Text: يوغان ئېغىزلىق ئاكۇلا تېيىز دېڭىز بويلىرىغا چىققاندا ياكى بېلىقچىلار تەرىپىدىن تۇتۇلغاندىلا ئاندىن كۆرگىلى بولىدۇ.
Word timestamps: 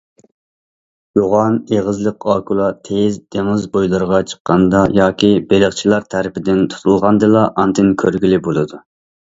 يوغان 1.17 1.59
ئېغىزلىق 1.75 2.25
ئاكۇلا 2.35 2.71
تېيىز 2.89 3.19
دېڭىز 3.37 3.67
بويلىرىغا 3.77 4.23
چىققاندا 4.33 4.83
ياكى 5.03 5.33
بېلىقچىلار 5.53 6.11
تەرىپىدىن 6.17 6.67
تۇتۇلغاندىلا 6.75 7.47
ئاندىن 7.53 7.95
كۆرگىلى 8.05 8.47
بولىدۇ. 8.49 8.85